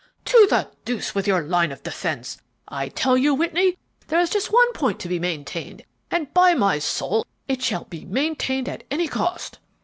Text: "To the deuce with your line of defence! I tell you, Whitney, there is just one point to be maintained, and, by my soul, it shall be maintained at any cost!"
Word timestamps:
"To 0.25 0.47
the 0.49 0.67
deuce 0.83 1.13
with 1.13 1.27
your 1.27 1.43
line 1.43 1.71
of 1.71 1.83
defence! 1.83 2.41
I 2.67 2.89
tell 2.89 3.15
you, 3.15 3.35
Whitney, 3.35 3.77
there 4.07 4.19
is 4.19 4.31
just 4.31 4.51
one 4.51 4.73
point 4.73 4.99
to 5.01 5.07
be 5.07 5.19
maintained, 5.19 5.83
and, 6.09 6.33
by 6.33 6.55
my 6.55 6.79
soul, 6.79 7.23
it 7.47 7.61
shall 7.61 7.83
be 7.83 8.03
maintained 8.05 8.67
at 8.67 8.83
any 8.89 9.07
cost!" 9.07 9.59